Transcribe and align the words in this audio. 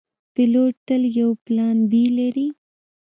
پیلوټ 0.33 0.73
تل 0.87 1.01
یو 1.19 1.29
پلان 1.45 1.77
“B” 1.89 1.91
لري. 2.17 2.47